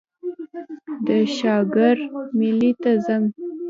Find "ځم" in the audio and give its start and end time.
3.05-3.23